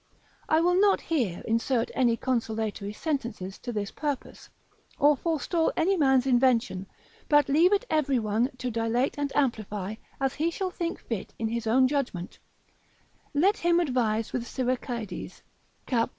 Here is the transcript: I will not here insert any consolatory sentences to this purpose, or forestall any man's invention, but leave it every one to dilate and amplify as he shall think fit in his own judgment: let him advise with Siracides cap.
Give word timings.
I 0.49 0.61
will 0.61 0.81
not 0.81 0.99
here 0.99 1.43
insert 1.45 1.91
any 1.93 2.17
consolatory 2.17 2.91
sentences 2.91 3.59
to 3.59 3.71
this 3.71 3.91
purpose, 3.91 4.49
or 4.97 5.15
forestall 5.15 5.71
any 5.77 5.95
man's 5.95 6.25
invention, 6.25 6.87
but 7.29 7.47
leave 7.47 7.71
it 7.71 7.85
every 7.87 8.17
one 8.17 8.49
to 8.57 8.71
dilate 8.71 9.19
and 9.19 9.31
amplify 9.35 9.97
as 10.19 10.33
he 10.33 10.49
shall 10.49 10.71
think 10.71 10.99
fit 10.99 11.35
in 11.37 11.49
his 11.49 11.67
own 11.67 11.87
judgment: 11.87 12.39
let 13.35 13.57
him 13.57 13.79
advise 13.79 14.33
with 14.33 14.47
Siracides 14.47 15.43
cap. 15.85 16.09